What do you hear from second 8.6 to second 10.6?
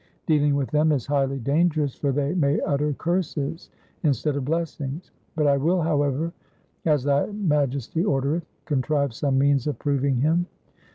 contrive some means of proving him.'